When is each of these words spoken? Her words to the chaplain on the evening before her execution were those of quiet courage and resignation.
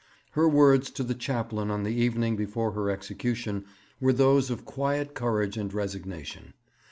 Her 0.31 0.49
words 0.49 0.89
to 0.89 1.03
the 1.03 1.13
chaplain 1.13 1.69
on 1.69 1.83
the 1.83 1.93
evening 1.93 2.35
before 2.35 2.71
her 2.71 2.89
execution 2.89 3.65
were 3.99 4.13
those 4.13 4.49
of 4.49 4.65
quiet 4.65 5.13
courage 5.13 5.57
and 5.57 5.71
resignation. 5.71 6.55